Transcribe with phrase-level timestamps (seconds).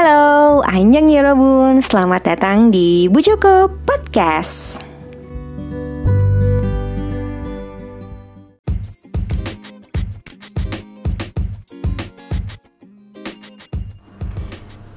[0.00, 4.80] Halo, Anjang Yorobun, selamat datang di Bu Joko Podcast.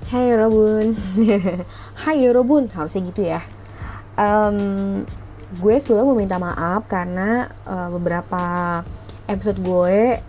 [0.07, 0.95] Hai Yorobun,
[2.07, 3.43] Hai Yorobun, harusnya gitu ya.
[4.15, 5.03] Um,
[5.59, 8.79] gue mau minta maaf karena uh, beberapa
[9.27, 10.23] episode gue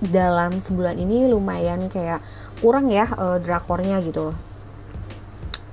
[0.00, 2.20] dalam sebulan ini lumayan kayak
[2.62, 4.32] kurang ya uh, drakornya gitu.
[4.32, 4.36] Loh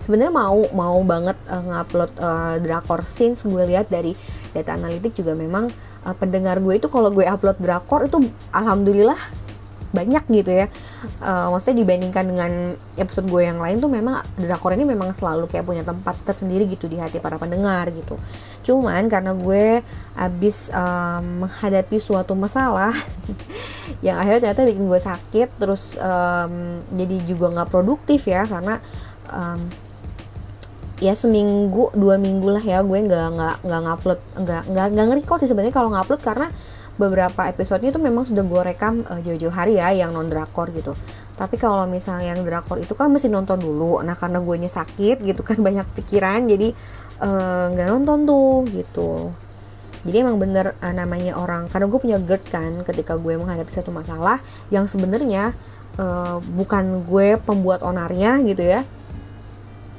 [0.04, 3.08] sebenarnya mau mau banget uh, ngupload uh, drakor.
[3.08, 4.12] Since gue lihat dari
[4.52, 5.72] data analitik juga memang
[6.04, 8.20] uh, pendengar gue itu kalau gue upload drakor itu
[8.52, 9.18] alhamdulillah
[9.96, 10.68] banyak gitu ya.
[11.24, 12.52] Uh, maksudnya dibandingkan dengan
[13.00, 16.92] episode gue yang lain tuh memang drakor ini memang selalu kayak punya tempat tersendiri gitu
[16.92, 18.20] di hati para pendengar gitu
[18.64, 19.84] cuman karena gue
[20.16, 22.96] abis um, menghadapi suatu masalah
[24.06, 28.80] yang akhirnya ternyata bikin gue sakit terus um, jadi juga nggak produktif ya karena
[29.30, 29.60] um,
[31.04, 35.40] ya seminggu dua minggu lah ya gue nggak nggak nggak ngupload nggak nggak nggak nge-record
[35.44, 36.48] sih sebenarnya kalau ngupload karena
[36.94, 40.94] beberapa episodenya itu memang sudah gue rekam uh, jauh-jauh hari ya yang non drakor gitu
[41.34, 44.00] tapi kalau misalnya yang drakor itu kan mesti nonton dulu.
[44.06, 46.70] Nah karena gue sakit gitu kan banyak pikiran jadi
[47.22, 49.34] eh, nggak uh, nonton tuh gitu.
[50.04, 53.90] Jadi emang bener uh, namanya orang karena gue punya GERD kan ketika gue menghadapi satu
[53.90, 55.56] masalah yang sebenarnya
[55.98, 58.84] uh, bukan gue pembuat onarnya gitu ya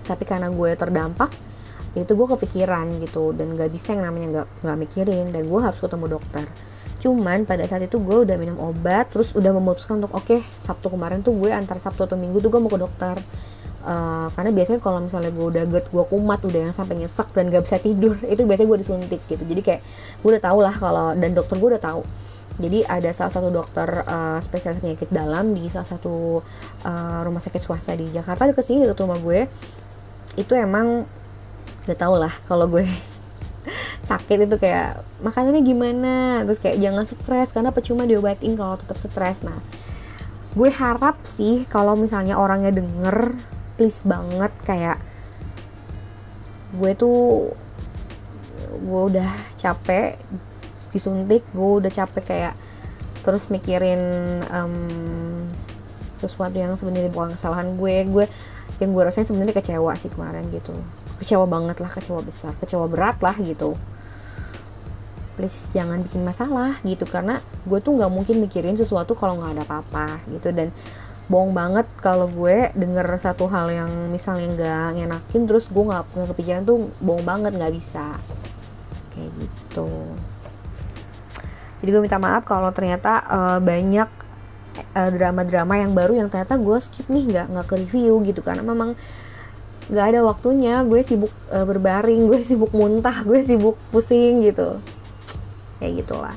[0.05, 1.33] tapi karena gue terdampak
[1.95, 3.35] itu gue kepikiran gitu.
[3.35, 6.47] Dan gak bisa yang namanya gak, gak mikirin dan gue harus ketemu dokter
[7.05, 10.89] cuman pada saat itu gue udah minum obat terus udah memutuskan untuk oke okay, sabtu
[10.89, 13.21] kemarin tuh gue antar sabtu atau minggu tuh gue mau ke dokter.
[13.85, 17.53] Uh, karena biasanya kalau misalnya gue udah GERD gue kumat udah yang sampai nyesek dan
[17.53, 19.45] gak bisa tidur itu biasanya gue disuntik gitu.
[19.45, 19.81] Jadi kayak
[20.25, 22.01] gue udah tau lah kalau dan dokter gue udah tahu
[22.55, 26.39] jadi ada salah satu dokter uh, spesialis penyakit dalam di salah satu
[26.87, 29.51] uh, rumah sakit swasta di Jakarta dekat sini dekat rumah gue.
[30.39, 31.03] Itu emang
[31.85, 32.87] udah tau lah kalau gue
[34.05, 36.45] sakit itu kayak makanannya gimana?
[36.45, 39.41] Terus kayak jangan stres karena percuma diobatin kalau tetap stres.
[39.41, 39.59] Nah
[40.55, 43.35] gue harap sih kalau misalnya orangnya denger
[43.75, 45.03] please banget kayak
[46.79, 47.51] gue tuh
[48.75, 50.15] gue udah capek
[50.95, 52.55] disuntik gue udah capek kayak
[53.27, 53.99] terus mikirin
[54.53, 55.51] um,
[56.21, 58.05] sesuatu yang sebenarnya bukan kesalahan gue.
[58.07, 58.25] Gue
[58.83, 60.77] yang gue rasain sebenarnya kecewa sih kemarin gitu.
[61.19, 63.75] Kecewa banget lah kecewa besar kecewa berat lah gitu
[65.35, 67.05] please jangan bikin masalah gitu.
[67.05, 70.55] Karena gue tuh nggak mungkin mikirin sesuatu kalau nggak ada apa-apa gitu.
[70.55, 70.71] Dan
[71.27, 76.05] bohong banget kalau gue denger satu hal yang misalnya nggak ngenakin terus gue nggak
[76.37, 78.15] kepikiran tuh bohong banget nggak bisa.
[79.13, 79.91] Kayak gitu.
[81.83, 84.09] Jadi gue minta maaf kalau ternyata uh, banyak
[84.95, 88.41] drama drama-drama yang baru yang ternyata gue skip nih nggak nggak ke review gitu.
[88.41, 88.95] Karena memang
[89.91, 90.81] nggak ada waktunya.
[90.87, 94.81] Gue sibuk uh, berbaring gue sibuk muntah gue sibuk pusing gitu
[95.79, 96.37] kayak gitulah.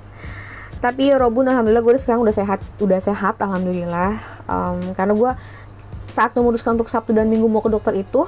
[0.77, 4.13] Tapi Robun alhamdulillah gue sekarang udah sehat udah sehat alhamdulillah.
[4.45, 5.31] Um, karena gue
[6.13, 8.25] saat memutuskan untuk Sabtu dan Minggu mau ke dokter itu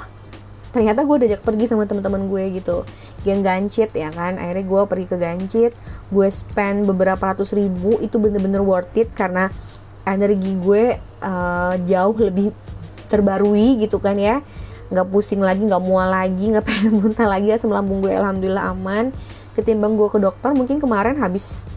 [0.69, 2.85] ternyata gue diajak pergi sama teman-teman gue gitu.
[3.25, 4.41] Yang gancit ya kan?
[4.41, 5.71] Akhirnya gue pergi ke gancit.
[6.09, 9.53] Gue spend beberapa ratus ribu itu bener-bener worth it karena
[10.09, 12.49] energi gue uh, jauh lebih
[13.09, 14.41] terbarui gitu kan ya.
[14.89, 18.09] Nggak pusing lagi nggak mual lagi nggak pengen muntah lagi asam lambung gue.
[18.09, 19.13] Alhamdulillah aman
[19.59, 21.67] ketimbang gue ke dokter mungkin kemarin habis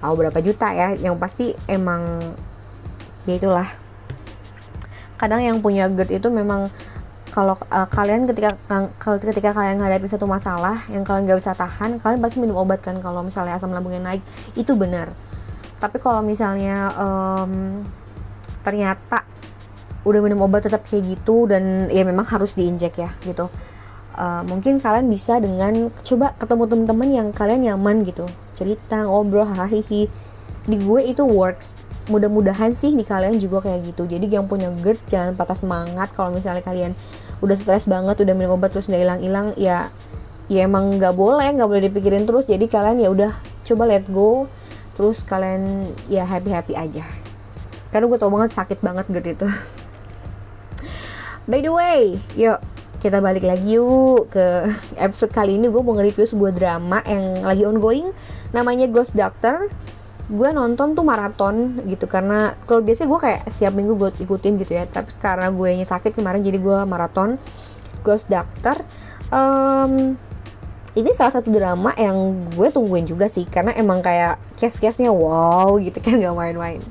[0.00, 2.20] tahu berapa juta ya yang pasti emang
[3.28, 3.68] ya itulah.
[5.16, 6.68] Kadang yang punya GERD itu memang
[7.32, 8.56] kalau uh, kalian ketika
[8.96, 12.80] kalau ketika kalian menghadapi satu masalah yang kalian nggak bisa tahan kalian pasti minum obat
[12.80, 14.22] kan kalau misalnya asam lambungnya naik.
[14.56, 15.12] Itu benar.
[15.76, 17.84] Tapi kalau misalnya um,
[18.64, 19.24] ternyata
[20.06, 23.50] udah minum obat tetap kayak gitu dan ya memang harus diinjek ya gitu
[24.16, 28.26] uh, mungkin kalian bisa dengan coba ketemu teman-teman yang kalian nyaman gitu.
[28.56, 30.08] Cerita ngobrol hahaha.
[30.66, 31.76] Di gue itu works.
[32.06, 34.08] Mudah-mudahan sih di kalian juga kayak gitu.
[34.08, 36.10] Jadi yang punya GERD jangan patah semangat.
[36.16, 36.96] Kalau misalnya kalian
[37.44, 39.92] udah stres banget udah minum obat terus nggak hilang-hilang ya
[40.46, 42.46] ya emang nggak boleh nggak boleh dipikirin terus.
[42.48, 43.32] Jadi kalian ya udah
[43.66, 44.46] coba let go.
[44.96, 47.04] Terus kalian ya happy happy aja.
[47.90, 49.48] Karena gue tau banget sakit banget GERD itu.
[51.50, 52.58] By the way, yuk
[53.06, 54.66] kita balik lagi yuk ke
[55.06, 55.70] episode kali ini.
[55.70, 58.10] Gue mau nge-review sebuah drama yang lagi ongoing.
[58.50, 59.70] Namanya Ghost Doctor.
[60.26, 64.74] Gue nonton tuh maraton gitu karena kalau biasanya gue kayak setiap minggu gue ikutin gitu
[64.74, 64.90] ya.
[64.90, 67.38] Tapi karena gue nya sakit kemarin jadi gue maraton
[68.02, 68.82] Ghost Doctor.
[69.30, 70.18] Um,
[70.98, 76.02] ini salah satu drama yang gue tungguin juga sih karena emang kayak case-case-nya wow gitu
[76.02, 76.82] kan gak main-main.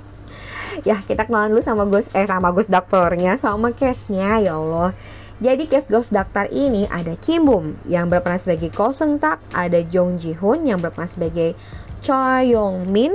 [0.88, 4.96] Ya kita kenalan dulu sama ghost eh sama ghost dokternya sama case-nya ya Allah
[5.44, 9.84] jadi case Ghost Doctor ini ada Kim Bum yang berperan sebagai Ko Seung Tak, ada
[9.84, 11.60] Jong Ji Hoon yang berperan sebagai
[12.00, 13.12] Choi Yong Min,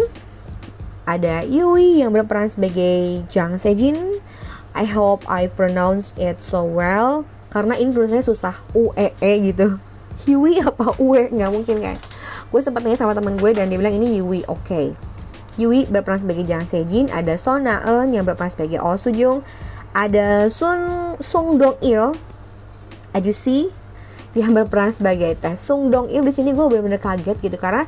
[1.08, 4.20] ada Yui yang berperan sebagai Jang Sejin.
[4.76, 9.81] I hope I pronounce it so well karena ini tulisannya susah U E E gitu.
[10.31, 11.96] Yui apa Ue nggak mungkin kan?
[12.52, 14.44] Gue sempat tanya sama temen gue dan dia bilang ini Yui.
[14.46, 14.61] Oke.
[14.62, 14.87] Okay.
[15.58, 19.43] Yui berperan sebagai Jang Sejin, ada Son Na Eun yang berperan sebagai Oh Soo Jung,
[19.90, 20.81] ada Sun
[21.19, 22.14] Sung Dong Il.
[23.34, 23.66] See
[24.38, 26.22] yang berperan sebagai Teh Sung Dong Il.
[26.22, 27.87] Di sini gue bener-bener kaget gitu karena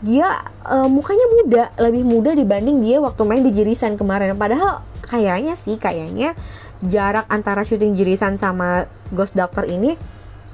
[0.00, 4.38] dia uh, mukanya muda lebih muda dibanding dia waktu main di Jirisan kemarin.
[4.38, 6.38] Padahal kayaknya sih kayaknya
[6.80, 9.98] jarak antara syuting Jirisan sama Ghost Doctor ini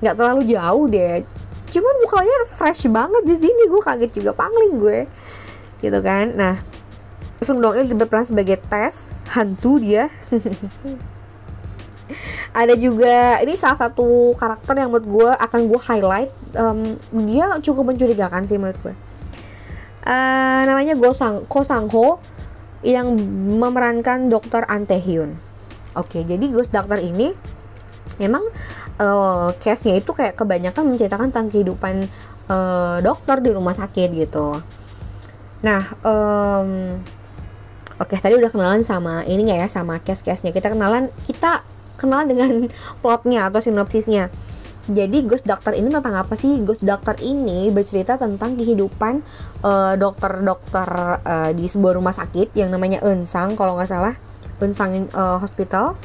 [0.01, 1.23] nggak terlalu jauh deh.
[1.71, 4.33] Cuman mukanya fresh banget di sini gue kaget juga.
[4.33, 4.99] Pangling gue.
[5.85, 6.33] Gitu kan?
[6.33, 6.76] Nah
[7.45, 10.09] Sung Dong Il berperan sebagai tes hantu dia.
[12.57, 16.97] Ada juga ini salah satu karakter yang menurut gue akan gue highlight um,
[17.27, 18.95] dia cukup mencurigakan sih menurut gue
[20.07, 22.23] uh, namanya Go Sang Ko Sang Ho
[22.87, 23.19] yang
[23.59, 25.35] memerankan Dokter An Tae Hyun.
[25.99, 27.35] Oke jadi Ghost Doctor ini
[28.23, 28.47] memang
[29.03, 32.07] uh, case-nya itu kayak kebanyakan menceritakan tentang kehidupan
[32.47, 34.63] uh, dokter di rumah sakit gitu.
[35.67, 37.01] Nah um,
[37.97, 40.53] Oke, tadi udah kenalan sama ini nggak ya sama case-case-nya.
[40.53, 41.65] Kita kenalan, kita
[41.97, 42.69] kenal dengan
[43.01, 44.29] plotnya atau sinopsisnya.
[44.87, 46.61] Jadi Ghost Doctor ini tentang apa sih?
[46.63, 49.19] Ghost Doctor ini bercerita tentang kehidupan
[49.59, 50.89] dokter dokter-dokter
[51.27, 54.15] uh, di sebuah rumah sakit yang namanya Eunsan kalau nggak salah,
[54.63, 55.99] Eunsan uh, Hospital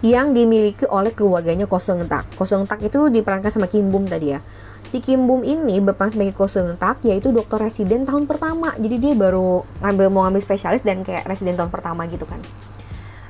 [0.00, 2.38] yang dimiliki oleh keluarganya Koseng Tak.
[2.40, 4.40] Koseng Tak itu diperankan sama Kim Bum tadi ya
[4.86, 8.96] si Kim Bum ini berperan sebagai Ko Seung Tak yaitu dokter residen tahun pertama jadi
[8.96, 12.38] dia baru ngambil mau ngambil spesialis dan kayak residen tahun pertama gitu kan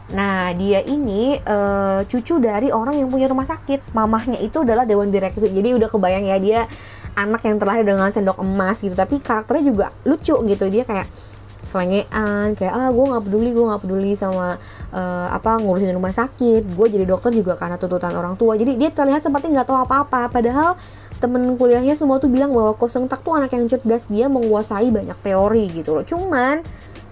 [0.07, 3.91] Nah, dia ini uh, cucu dari orang yang punya rumah sakit.
[3.91, 5.51] Mamahnya itu adalah dewan direksi.
[5.51, 6.61] Jadi udah kebayang ya dia
[7.19, 8.95] anak yang terlahir dengan sendok emas gitu.
[8.95, 10.65] Tapi karakternya juga lucu gitu.
[10.71, 11.11] Dia kayak
[11.67, 14.55] selengean kayak ah gue nggak peduli gue nggak peduli sama
[14.95, 18.95] uh, apa ngurusin rumah sakit gue jadi dokter juga karena tuntutan orang tua jadi dia
[18.95, 20.79] terlihat seperti nggak tahu apa-apa padahal
[21.17, 24.09] temen kuliahnya semua tuh bilang bahwa kosong tak tuh anak yang cerdas.
[24.09, 26.05] Dia menguasai banyak teori gitu loh.
[26.05, 26.61] Cuman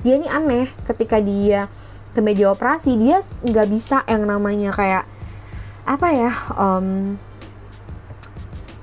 [0.04, 0.68] dia ini aneh.
[0.84, 1.66] Ketika dia
[2.14, 5.02] ke meja operasi dia nggak bisa yang namanya kayak
[5.82, 7.18] apa ya um,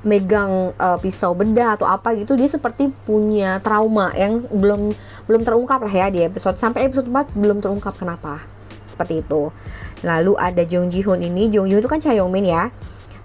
[0.04, 2.34] megang uh, pisau bedah atau apa gitu.
[2.34, 4.92] Dia seperti punya trauma yang belum
[5.30, 6.58] belum terungkap lah ya di episode.
[6.58, 8.42] Sampai episode 4 belum terungkap kenapa.
[8.90, 9.54] Seperti itu.
[10.02, 11.46] Lalu ada Jung Ji Hoon ini.
[11.54, 12.74] Jung Ji Hoon itu kan Cha Yong Min ya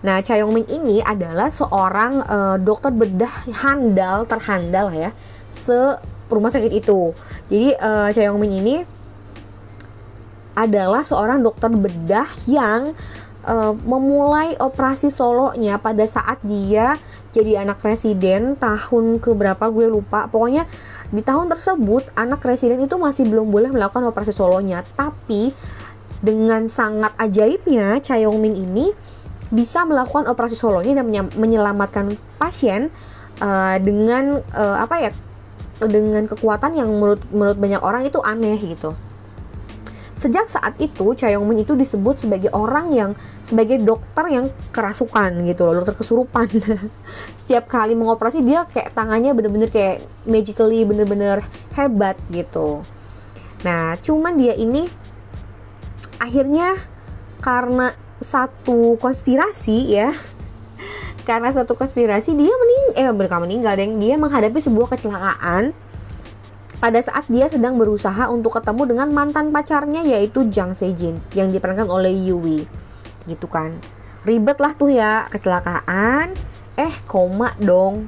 [0.06, 5.10] Nah, Cha Yong Min ini adalah seorang uh, dokter bedah handal terhandal ya
[5.50, 5.74] se
[6.30, 7.10] rumah sakit itu.
[7.50, 8.76] Jadi uh, Cha Yong Min ini
[10.54, 12.94] adalah seorang dokter bedah yang
[13.42, 16.94] uh, memulai operasi solonya pada saat dia
[17.34, 20.30] jadi anak residen tahun ke berapa gue lupa.
[20.30, 20.70] Pokoknya
[21.10, 25.50] di tahun tersebut anak residen itu masih belum boleh melakukan operasi solonya, tapi
[26.22, 28.94] dengan sangat ajaibnya Cha Yong Min ini
[29.50, 32.90] bisa melakukan operasi solonya dan menyelamatkan pasien
[33.38, 35.10] uh, dengan uh, apa ya
[35.82, 38.96] dengan kekuatan yang menurut menurut banyak orang itu aneh gitu.
[40.16, 43.12] Sejak saat itu, Cha Yong Min itu disebut sebagai orang yang
[43.44, 46.48] sebagai dokter yang kerasukan gitu loh, dokter kesurupan.
[47.38, 51.44] Setiap kali mengoperasi dia kayak tangannya bener-bener kayak magically bener-bener
[51.76, 52.80] hebat gitu.
[53.60, 54.88] Nah, cuman dia ini
[56.16, 56.80] akhirnya
[57.44, 60.10] karena satu konspirasi ya.
[61.26, 65.74] Karena satu konspirasi dia mening eh mereka meninggal dan dia menghadapi sebuah kecelakaan
[66.76, 71.88] pada saat dia sedang berusaha untuk ketemu dengan mantan pacarnya yaitu Jang Sejin yang diperankan
[71.88, 72.68] oleh Yui.
[73.26, 73.74] Gitu kan.
[74.22, 76.36] Ribet lah tuh ya kecelakaan.
[76.76, 78.06] Eh koma dong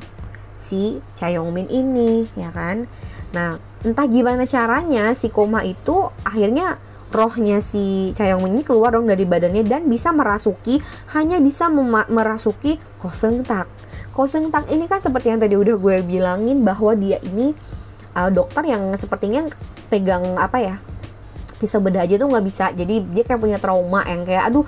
[0.54, 2.84] si Cha Yong Min ini ya kan.
[3.32, 6.76] Nah entah gimana caranya si koma itu akhirnya
[7.08, 10.80] rohnya si Chayong ini keluar dong dari badannya dan bisa merasuki
[11.16, 11.72] hanya bisa
[12.08, 13.68] merasuki Koseng Tak.
[14.12, 17.56] Koseng Tak ini kan seperti yang tadi udah gue bilangin bahwa dia ini
[18.12, 19.48] uh, dokter yang sepertinya
[19.88, 20.76] pegang apa ya
[21.58, 22.70] pisau bedah aja tuh nggak bisa.
[22.70, 24.62] Jadi dia kayak punya trauma yang kayak aduh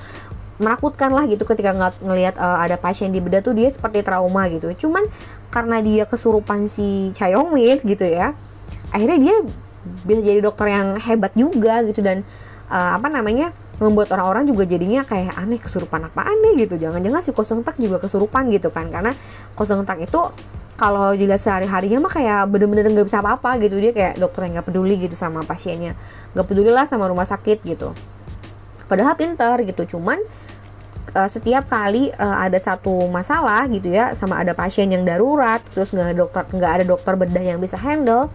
[0.58, 1.46] menakutkan lah gitu.
[1.46, 4.74] Ketika ng ngelihat uh, ada pasien di bedah tuh dia seperti trauma gitu.
[4.74, 5.06] Cuman
[5.50, 8.32] karena dia kesurupan si Chayongmin gitu ya
[8.94, 9.36] akhirnya dia
[10.04, 12.22] bisa jadi dokter yang hebat juga gitu dan
[12.68, 16.76] uh, apa namanya membuat orang-orang juga jadinya kayak aneh kesurupan apa aneh gitu.
[16.76, 19.16] Jangan-jangan si kosong tak juga kesurupan gitu kan karena
[19.56, 20.20] kosong tak itu
[20.76, 23.80] kalau dilihat sehari-harinya mah kayak bener-bener nggak bisa apa-apa gitu.
[23.80, 25.96] Dia kayak dokter yang nggak peduli gitu sama pasiennya.
[26.36, 27.96] Nggak peduli lah sama rumah sakit gitu.
[28.84, 30.20] Padahal pinter gitu cuman
[31.14, 35.90] uh, setiap kali uh, ada satu masalah gitu ya sama ada pasien yang darurat terus
[35.94, 38.30] nggak dokter nggak ada dokter bedah yang bisa handle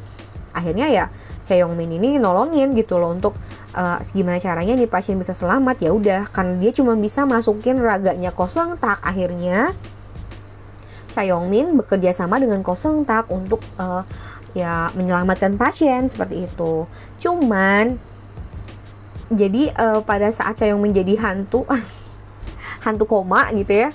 [0.56, 1.06] akhirnya ya
[1.78, 3.38] Min ini nolongin gitu loh untuk
[3.78, 8.34] uh, gimana caranya nih pasien bisa selamat ya udah karena dia cuma bisa masukin raganya
[8.34, 9.78] kosong tak akhirnya
[11.48, 14.04] Min bekerja sama dengan Kosong Tak untuk uh,
[14.52, 16.84] ya menyelamatkan pasien seperti itu.
[17.24, 17.96] Cuman
[19.32, 21.64] jadi uh, pada saat Min menjadi hantu
[22.86, 23.90] hantu koma gitu ya.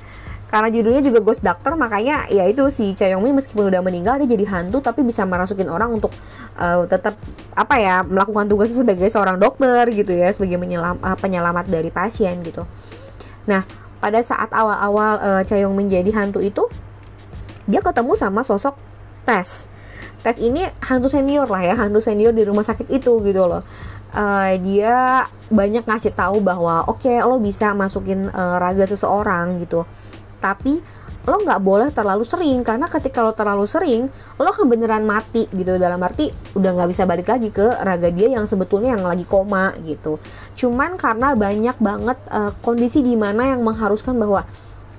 [0.50, 2.90] Karena judulnya juga Ghost Doctor makanya ya itu si
[3.22, 6.10] Min meskipun udah meninggal dia jadi hantu tapi bisa merasukin orang untuk
[6.58, 7.14] uh, tetap
[7.54, 12.42] apa ya melakukan tugasnya sebagai seorang dokter gitu ya sebagai menyelam, uh, penyelamat dari pasien
[12.42, 12.66] gitu.
[13.46, 13.62] Nah,
[14.02, 16.66] pada saat awal-awal uh, Chayong menjadi hantu itu
[17.70, 18.74] dia ketemu sama sosok
[19.22, 19.70] tes
[20.26, 23.62] tes ini hantu senior lah ya hantu senior di rumah sakit itu gitu loh.
[24.10, 29.86] Uh, dia banyak ngasih tahu bahwa oke okay, lo bisa masukin uh, raga seseorang gitu
[30.40, 30.80] tapi
[31.28, 32.64] lo nggak boleh terlalu sering.
[32.64, 34.08] Karena ketika lo terlalu sering
[34.40, 35.76] lo akan beneran mati gitu.
[35.76, 39.76] Dalam arti udah nggak bisa balik lagi ke raga dia yang sebetulnya yang lagi koma
[39.84, 40.16] gitu.
[40.56, 44.48] Cuman karena banyak banget uh, kondisi di mana yang mengharuskan bahwa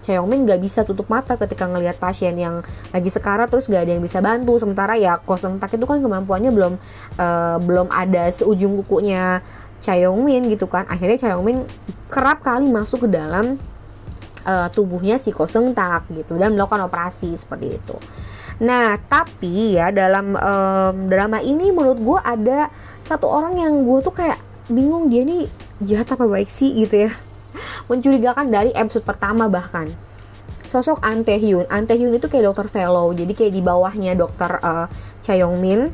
[0.01, 4.01] Cheongmin nggak bisa tutup mata ketika ngelihat pasien yang lagi sekarat terus gak ada yang
[4.01, 4.57] bisa bantu.
[4.57, 6.73] Sementara ya tak itu kan kemampuannya belum
[7.21, 9.45] uh, belum ada seujung kukunya
[9.81, 10.89] Cheongmin gitu kan.
[10.89, 11.65] Akhirnya Cheongmin
[12.09, 13.61] kerap kali masuk ke dalam
[14.45, 17.95] uh, tubuhnya si tak gitu dan melakukan operasi seperti itu.
[18.61, 22.69] Nah, tapi ya dalam um, drama ini menurut gue ada
[23.01, 24.37] satu orang yang gue tuh kayak
[24.69, 25.49] bingung dia nih
[25.81, 27.11] jahat apa baik sih gitu ya.
[27.89, 29.89] Mencurigakan dari episode pertama bahkan.
[30.69, 31.67] Sosok An Hyun.
[31.67, 34.85] An Hyun itu kayak dokter fellow jadi kayak di bawahnya dokter uh,
[35.19, 35.91] Cha Yong Min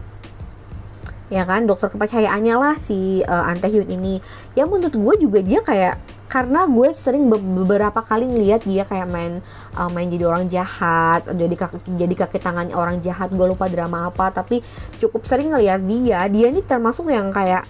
[1.28, 4.24] ya kan dokter kepercayaannya lah si uh, An Hyun ini.
[4.56, 9.40] Ya menurut gue juga dia kayak karena gue sering beberapa kali ngeliat dia kayak main
[9.80, 14.12] uh, main jadi orang jahat jadi kaki jadi kaki tangannya orang jahat gue lupa drama
[14.12, 14.60] apa tapi
[15.00, 16.24] cukup sering ngeliat dia.
[16.28, 17.68] Dia ini termasuk yang kayak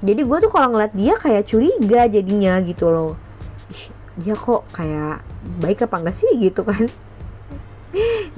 [0.00, 3.14] jadi gue tuh kalau ngeliat dia kayak curiga jadinya gitu loh.
[4.18, 5.22] Dia kok kayak
[5.62, 6.90] baik apa enggak sih gitu kan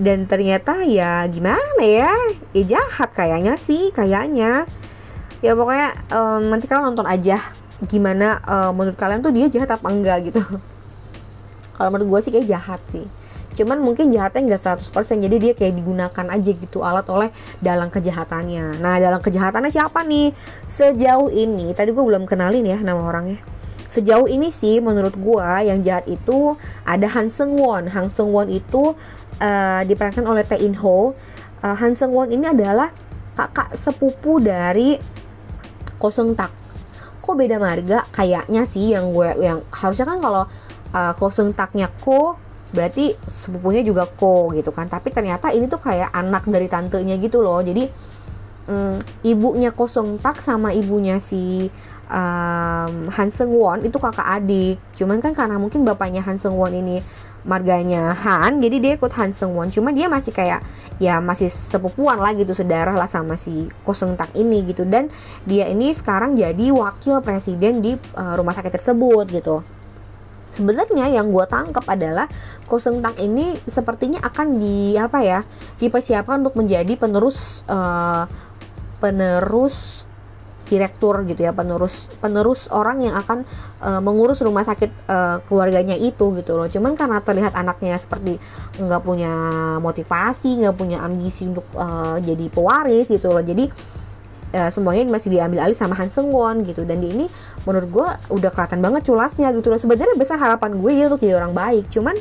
[0.00, 2.12] dan ternyata ya gimana ya?
[2.56, 4.64] Ya jahat kayaknya sih kayaknya.
[5.44, 7.42] Ya pokoknya um, nanti kalian nonton aja
[7.82, 10.40] gimana um, menurut kalian tuh dia jahat apa enggak gitu.
[11.76, 13.04] Kalau menurut gue sih kayak jahat sih.
[13.52, 17.28] Cuman mungkin jahatnya nggak 100% jadi dia kayak digunakan aja gitu alat oleh
[17.60, 18.80] dalam kejahatannya.
[18.80, 20.32] Nah dalam kejahatannya siapa nih?
[20.64, 23.42] Sejauh ini tadi gue belum kenalin ya nama orangnya.
[23.92, 26.56] Sejauh ini sih menurut gua yang jahat itu
[26.88, 27.92] ada Han Seung Won.
[27.92, 28.96] Han Seung Won itu
[29.42, 31.12] uh, diperankan oleh Tae In Ho.
[31.62, 32.94] Uh, Han Seung Won ini adalah
[33.34, 34.96] kakak sepupu dari
[35.98, 36.50] Ko Seung Tak.
[37.22, 38.06] Kok beda marga?
[38.10, 40.44] Kayaknya sih yang gue yang harusnya kan kalau
[40.94, 42.38] uh, Ko Seung Taknya Ko
[42.72, 44.86] berarti sepupunya juga Ko gitu kan.
[44.86, 47.62] Tapi ternyata ini tuh kayak anak dari tantenya gitu loh.
[47.62, 47.86] Jadi
[48.66, 49.86] um, ibunya Ko
[50.18, 51.70] Tak sama ibunya si
[52.10, 54.78] um, Han Seung Won itu kakak adik.
[54.98, 57.04] Cuman kan karena mungkin bapaknya Han Seung Won ini
[57.42, 59.68] marganya Han jadi dia ikut Han Seung Won.
[59.70, 60.62] Cuma dia masih kayak
[61.02, 64.86] ya masih sepupuan lah gitu sedarah lah sama si Ko Seung Tak ini gitu.
[64.86, 65.10] Dan
[65.46, 69.62] dia ini sekarang jadi wakil presiden di uh, rumah sakit tersebut gitu.
[70.52, 72.28] Sebenarnya yang gue tangkap adalah
[72.68, 75.40] Ko Seung Tak ini sepertinya akan di apa ya
[75.80, 78.28] dipersiapkan untuk menjadi penerus uh,
[79.00, 80.06] penerus
[80.66, 83.44] direktur gitu ya penerus penerus orang yang akan
[83.82, 86.66] uh, mengurus rumah sakit uh, keluarganya itu gitu loh.
[86.70, 88.38] Cuman karena terlihat anaknya seperti
[88.80, 89.32] nggak punya
[89.82, 93.44] motivasi nggak punya ambisi untuk uh, jadi pewaris gitu loh.
[93.44, 93.68] Jadi
[94.56, 96.86] uh, semuanya masih diambil alih sama Han Seung Won gitu.
[96.88, 97.26] Dan di ini
[97.68, 99.78] menurut gue udah kelihatan banget culasnya gitu loh.
[99.78, 101.92] Sebenarnya besar harapan gue ya untuk jadi orang baik.
[101.92, 102.16] Cuman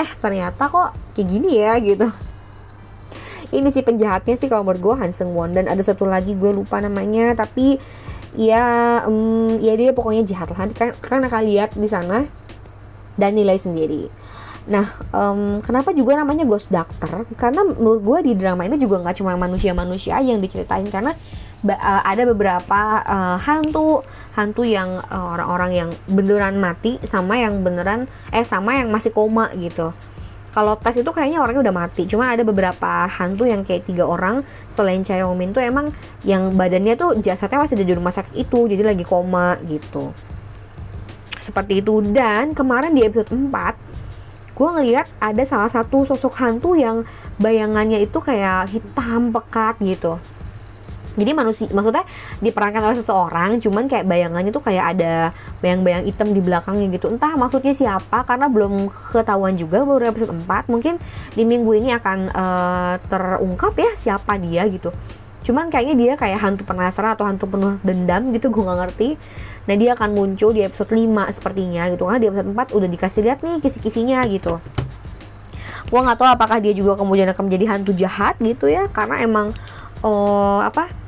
[0.00, 2.31] eh ternyata kok kayak gini ya gitu
[3.52, 5.52] ini sih penjahatnya sih kalau menurut gue Han Seung Won.
[5.52, 7.76] Dan ada satu lagi gue lupa namanya tapi
[8.32, 10.64] ya um, ya dia pokoknya jahat lah.
[10.64, 12.24] Nanti kan kan akan lihat di sana
[13.20, 14.08] dan nilai sendiri.
[14.62, 17.28] Nah, um, kenapa juga namanya Ghost Doctor?
[17.36, 20.86] Karena menurut gue di drama ini juga nggak cuma manusia-manusia yang diceritain.
[20.88, 21.12] Karena
[21.66, 24.00] uh, ada beberapa uh, hantu.
[24.32, 29.52] Hantu yang orang-orang uh, yang beneran mati sama yang beneran eh sama yang masih koma
[29.60, 29.92] gitu
[30.52, 32.04] kalau tes itu kayaknya orangnya udah mati.
[32.04, 35.88] Cuma ada beberapa hantu yang kayak tiga orang selain Chaeyomin tuh emang
[36.28, 40.12] yang badannya tuh jasadnya masih ada di rumah sakit itu jadi lagi koma gitu.
[41.40, 42.04] Seperti itu.
[42.04, 47.08] Dan kemarin di episode 4 gue ngeliat ada salah satu sosok hantu yang
[47.40, 50.20] bayangannya itu kayak hitam pekat gitu
[51.12, 52.08] jadi manusia maksudnya
[52.40, 57.12] diperankan oleh seseorang cuman kayak bayangannya tuh kayak ada bayang-bayang hitam di belakangnya gitu.
[57.12, 60.96] Entah maksudnya siapa karena belum ketahuan juga baru episode 4 mungkin
[61.36, 64.88] di minggu ini akan uh, terungkap ya siapa dia gitu.
[65.42, 69.08] Cuman kayaknya dia kayak hantu penasaran atau hantu penuh dendam gitu gue gak ngerti.
[69.68, 72.08] Nah dia akan muncul di episode 5 sepertinya gitu.
[72.08, 74.62] Karena di episode 4 udah dikasih lihat nih kisi-kisinya gitu.
[75.92, 78.88] Gue nggak tahu apakah dia juga kemudian akan menjadi hantu jahat gitu ya.
[78.88, 79.52] Karena emang
[80.00, 81.01] uh, apa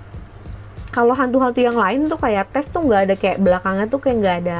[0.94, 4.36] kalau hantu-hantu yang lain tuh kayak tes tuh nggak ada kayak belakangnya tuh kayak nggak
[4.46, 4.58] ada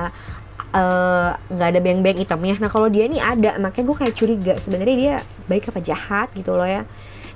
[0.74, 4.54] eh, nggak uh, ada beng-beng hitamnya nah kalau dia ini ada makanya gue kayak curiga
[4.58, 5.14] sebenarnya dia
[5.46, 6.82] baik apa jahat gitu loh ya.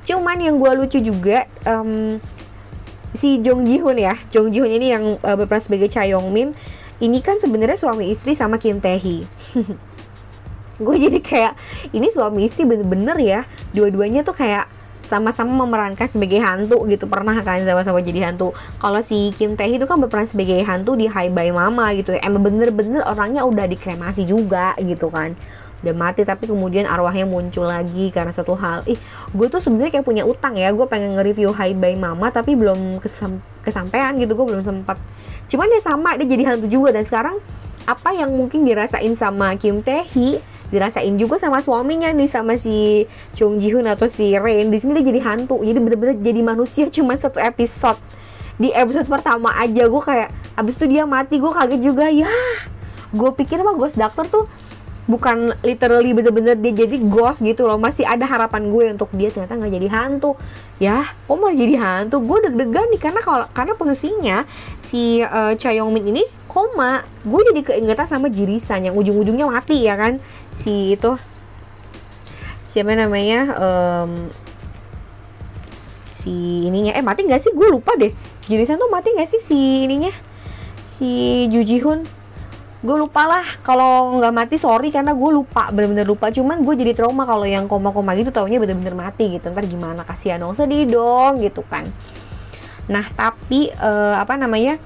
[0.08, 2.16] Cuman yang gue lucu juga um,
[3.14, 4.18] si Jong Ji Hoon ya.
[4.34, 6.56] Jong Ji Hoon ini yang uh, berperan sebagai Cha Yong Min
[6.98, 9.28] ini kan sebenarnya suami istri sama Kim Tae Hee.
[10.82, 11.52] Gue jadi kayak
[11.94, 13.40] ini suami istri bener-bener ya.
[13.76, 14.77] Dua-duanya tuh kayak
[15.08, 17.08] sama-sama memerankan sebagai hantu gitu.
[17.08, 18.52] Pernah kan sama-sama jadi hantu.
[18.76, 22.12] Kalau si Kim Tae Hee itu kan berperan sebagai hantu di Hai Bye Mama gitu
[22.12, 22.20] ya.
[22.20, 25.32] Emang bener-bener orangnya udah dikremasi juga gitu kan.
[25.80, 28.84] Udah mati tapi kemudian arwahnya muncul lagi karena satu hal.
[28.84, 29.00] Ih
[29.32, 30.68] gue tuh sebenarnya kayak punya utang ya.
[30.76, 34.36] Gue pengen nge-review Hi Bye Mama tapi belum kesam kesampaian gitu.
[34.36, 35.00] Gue belum sempat
[35.48, 36.92] cuman dia sama dia jadi hantu juga.
[36.92, 37.40] Dan sekarang
[37.88, 43.08] apa yang mungkin dirasain sama Kim Tae Hee dirasain juga sama suaminya nih sama si
[43.32, 44.68] Chung Ji Hoon atau si Rain.
[44.68, 45.60] Di sini dia jadi hantu.
[45.64, 47.98] Jadi bener-bener jadi manusia cuma satu episode.
[48.58, 52.06] Di episode pertama aja gue kayak abis itu dia mati gue kaget juga.
[52.10, 52.30] Ya
[53.08, 54.44] gue pikir mah Ghost Doctor tuh
[55.08, 57.80] bukan literally bener-bener dia jadi ghost gitu loh.
[57.80, 60.36] Masih ada harapan gue untuk dia ternyata nggak jadi hantu.
[60.76, 62.20] Ya kok mau jadi hantu?
[62.20, 64.44] Gue deg-degan nih karena kalau karena posisinya
[64.78, 67.08] si uh, Cha Yong Min ini koma.
[67.24, 70.20] Gue jadi keingetan sama Jirisan yang ujung-ujungnya mati ya kan?
[70.52, 71.16] Si itu
[72.68, 74.28] siapa namanya um,
[76.12, 76.92] si ininya.
[76.92, 77.52] Eh mati nggak sih?
[77.56, 78.12] Gue lupa deh.
[78.44, 80.12] Jirisan tuh mati nggak sih si ininya?
[80.84, 82.17] Si Ju Ji Hoon
[82.78, 86.30] gue lupa lah kalau nggak mati sorry karena gue lupa bener-bener lupa.
[86.30, 89.50] Cuman gue jadi trauma kalau yang koma-koma gitu taunya bener-bener mati gitu.
[89.50, 91.90] Ntar gimana kasihan dong sedih dong gitu kan.
[92.86, 94.78] Nah tapi uh, apa namanya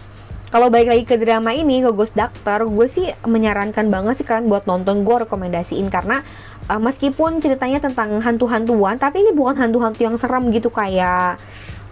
[0.53, 4.49] kalau balik lagi ke drama ini ke Ghost Doctor gue sih menyarankan banget sih kalian
[4.49, 5.93] buat nonton gue rekomendasiin.
[5.93, 6.25] Karena
[6.73, 11.37] uh, meskipun ceritanya tentang hantu-hantuan tapi ini bukan hantu-hantu yang serem gitu kayak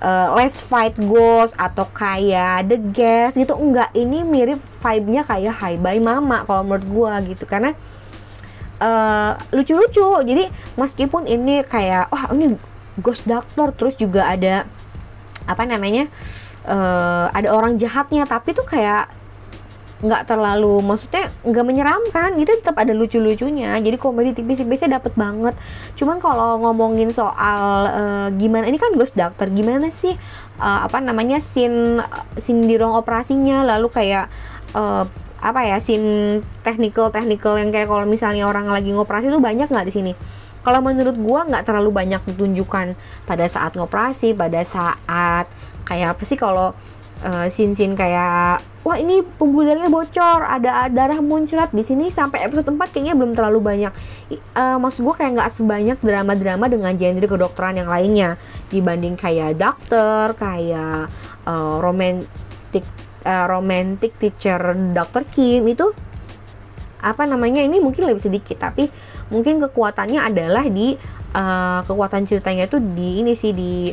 [0.01, 3.55] uh, Let's Fight Ghost atau kayak The Guest gitu.
[3.57, 7.45] Enggak ini mirip vibe-nya kayak Hi Bye Mama kalau menurut gua gitu.
[7.47, 7.77] Karena
[8.81, 10.25] uh, lucu-lucu.
[10.25, 12.57] Jadi meskipun ini kayak wah oh, ini
[12.99, 14.67] Ghost Doctor terus juga ada
[15.49, 16.07] apa namanya
[16.69, 19.09] uh, ada orang jahatnya tapi tuh kayak
[20.01, 23.77] nggak terlalu maksudnya nggak menyeramkan gitu tetap ada lucu-lucunya.
[23.77, 25.53] Jadi komedi tipis-tipisnya dapet banget.
[25.97, 30.17] Cuman kalau ngomongin soal uh, gimana ini kan Ghost Doctor gimana sih
[30.57, 32.01] uh, apa namanya scene
[32.41, 34.33] scene di ruang operasinya lalu kayak
[34.73, 35.05] uh,
[35.41, 39.89] apa ya scene technical technical yang kayak kalau misalnya orang lagi ngoperasi tuh banyak nggak
[39.89, 40.13] di sini?
[40.61, 45.49] Kalau menurut gua nggak terlalu banyak ditunjukkan pada saat ngoperasi pada saat
[45.89, 46.77] kayak apa sih kalau
[47.25, 52.81] uh, scene-scene kayak wah ini pembuluh bocor ada darah muncrat di sini sampai episode 4
[52.91, 53.93] kayaknya belum terlalu banyak
[54.57, 58.41] uh, maksud gue kayak nggak sebanyak drama-drama dengan genre kedokteran yang lainnya
[58.73, 61.13] dibanding kayak dokter kayak
[61.45, 62.85] uh, romantic
[63.29, 64.59] uh, romantic teacher
[64.97, 65.23] Dr.
[65.29, 65.93] Kim itu
[67.01, 68.89] apa namanya ini mungkin lebih sedikit tapi
[69.33, 70.97] mungkin kekuatannya adalah di
[71.33, 73.93] uh, kekuatan ceritanya itu di ini sih di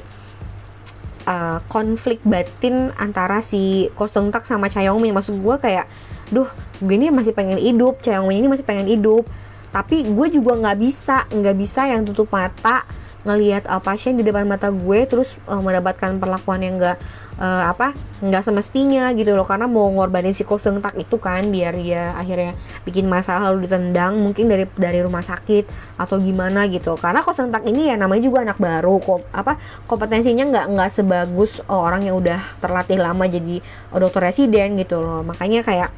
[1.27, 5.85] uh, konflik batin antara si Kosong Tak sama Chayomi maksud gue kayak
[6.31, 6.47] duh
[6.79, 9.27] gue ini masih pengen hidup Chayomi ini masih pengen hidup.
[9.67, 12.87] Tapi gue juga nggak bisa nggak bisa yang tutup mata
[13.27, 16.97] ngelihat uh, pasien di depan mata gue terus uh, mendapatkan perlakuan yang enggak
[17.35, 17.91] uh, apa
[18.23, 19.43] nggak semestinya gitu loh.
[19.43, 22.55] Karena mau ngorbanin si tak itu kan biar dia akhirnya
[22.87, 25.67] bikin masalah lalu ditendang mungkin dari dari rumah sakit
[25.99, 26.95] atau gimana gitu.
[26.95, 32.07] Karena tak ini ya namanya juga anak baru kok apa kompetensinya nggak nggak sebagus orang
[32.07, 33.59] yang udah terlatih lama jadi
[33.91, 35.21] dokter residen gitu loh.
[35.27, 35.91] Makanya kayak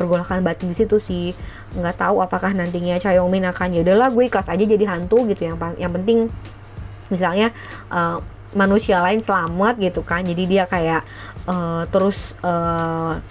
[0.00, 1.36] pergolakan batin di situ sih.
[1.76, 5.28] Nggak tahu apakah nantinya Cha Yong Min akan ya udahlah gue ikhlas aja jadi hantu
[5.28, 5.52] gitu.
[5.52, 6.32] Yang yang penting
[7.10, 7.52] misalnya
[7.92, 11.06] uh, manusia lain selamat gitu kan jadi dia kayak
[11.46, 13.22] uh, terus uh,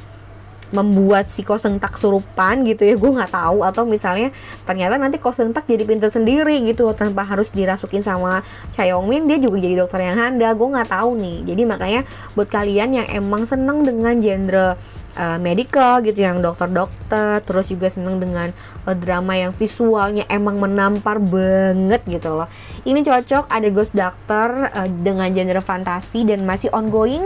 [0.70, 3.66] membuat si kosentak surupan gitu ya gue nggak tahu.
[3.66, 4.30] Atau misalnya
[4.66, 8.46] ternyata nanti kosentak jadi pinter sendiri gitu tanpa harus dirasukin sama
[8.78, 10.54] Chayongmin dia juga jadi dokter yang handal.
[10.54, 11.38] Gue nggak tahu nih.
[11.54, 12.02] Jadi makanya
[12.38, 14.78] buat kalian yang emang seneng dengan genre
[15.16, 18.54] uh, medical gitu yang dokter-dokter terus juga seneng dengan
[18.86, 22.50] uh, drama yang visualnya emang menampar banget gitu loh
[22.86, 27.26] ini cocok ada Ghost Doctor uh, dengan genre fantasi dan masih ongoing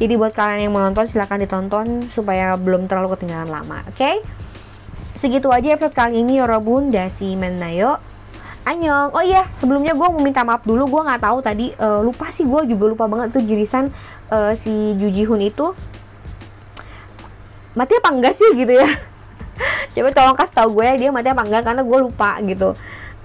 [0.00, 4.18] jadi buat kalian yang menonton silahkan ditonton supaya belum terlalu ketinggalan lama oke okay?
[5.14, 8.00] segitu aja episode kali ini Yorobun dasi menayo
[8.60, 9.16] Anyong.
[9.16, 10.84] Oh iya, sebelumnya gue mau minta maaf dulu.
[10.84, 13.88] Gue nggak tahu tadi uh, lupa sih gue juga lupa banget tuh jirisan
[14.28, 15.72] uh, si Juji Hun itu
[17.74, 18.88] mati apa enggak sih gitu ya.
[19.94, 22.74] Coba tolong kasih tau gue ya dia mati apa enggak karena gue lupa gitu.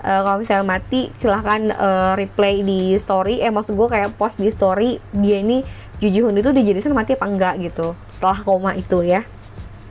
[0.06, 3.42] Uh, kalau misalnya mati silahkan uh, replay di story.
[3.42, 5.66] Eh maksud gue kayak post di story dia ini
[5.98, 7.96] Juji Hoon itu dijadikan mati apa enggak gitu.
[8.12, 9.26] Setelah koma itu ya.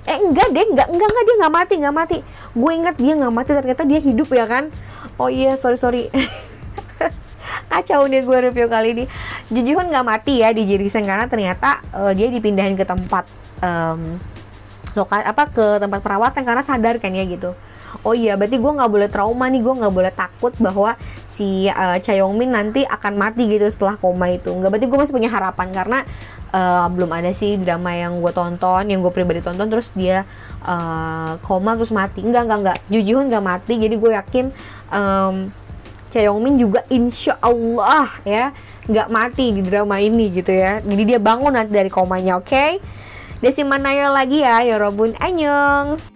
[0.04, 2.18] Eh enggak deh enggak enggak enggak dia nggak mati nggak mati.
[2.52, 4.64] Gue ingat dia nggak mati ternyata dia hidup ya kan.
[5.16, 6.02] Oh iya sorry sorry.
[7.72, 9.04] Kacau nih gue review kali ini.
[9.50, 13.24] Juji Hoon nggak mati ya di Jirisan karena ternyata uh, dia dipindahin ke tempat
[13.64, 14.20] um,
[14.94, 17.54] lokal apa ke tempat perawatan karena sadar kan ya gitu.
[18.02, 21.96] Oh iya berarti gue nggak boleh trauma nih gue nggak boleh takut bahwa si uh,
[22.02, 24.50] Cha Yong Min nanti akan mati gitu setelah koma itu.
[24.50, 25.98] Nggak berarti gue masih punya harapan karena
[26.50, 30.26] uh, belum ada sih drama yang gue tonton yang gue pribadi tonton terus dia
[30.66, 32.26] uh, koma terus mati.
[32.26, 32.78] Nggak nggak nggak.
[32.90, 34.44] Hoon nggak mati jadi gue yakin
[34.90, 35.34] um,
[36.10, 38.50] Cha Yong Min juga insya Allah ya
[38.84, 40.82] nggak mati di drama ini gitu ya.
[40.82, 42.50] Jadi dia bangun nanti dari komanya oke?
[42.50, 42.82] okay?
[43.44, 46.13] Desi Manaya lagi ya, Yorobun Anyong.